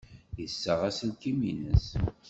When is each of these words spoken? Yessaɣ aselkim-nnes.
Yessaɣ 0.41 0.79
aselkim-nnes. 0.89 1.87